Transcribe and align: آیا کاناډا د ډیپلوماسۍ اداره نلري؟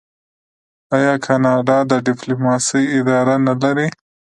آیا 0.97 1.15
کاناډا 1.25 1.77
د 1.91 1.93
ډیپلوماسۍ 2.07 2.83
اداره 2.97 3.35
نلري؟ 3.47 3.87